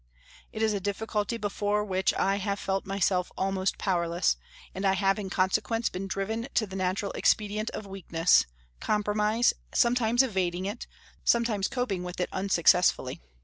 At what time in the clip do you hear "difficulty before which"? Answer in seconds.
0.79-2.11